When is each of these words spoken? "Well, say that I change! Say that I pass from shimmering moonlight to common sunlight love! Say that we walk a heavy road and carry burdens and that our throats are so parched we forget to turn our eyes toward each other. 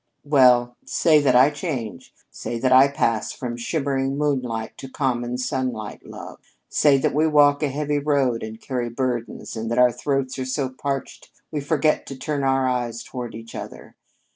"Well, 0.25 0.77
say 0.83 1.19
that 1.21 1.35
I 1.35 1.51
change! 1.51 2.11
Say 2.31 2.57
that 2.57 2.71
I 2.71 2.87
pass 2.87 3.31
from 3.33 3.55
shimmering 3.55 4.17
moonlight 4.17 4.75
to 4.77 4.89
common 4.89 5.37
sunlight 5.37 6.03
love! 6.03 6.39
Say 6.69 6.97
that 6.97 7.13
we 7.13 7.27
walk 7.27 7.61
a 7.61 7.67
heavy 7.69 7.99
road 7.99 8.41
and 8.41 8.59
carry 8.59 8.89
burdens 8.89 9.55
and 9.55 9.69
that 9.69 9.77
our 9.77 9.91
throats 9.91 10.39
are 10.39 10.45
so 10.45 10.69
parched 10.69 11.29
we 11.51 11.61
forget 11.61 12.07
to 12.07 12.17
turn 12.17 12.41
our 12.43 12.67
eyes 12.67 13.03
toward 13.03 13.35
each 13.35 13.53
other. 13.53 13.95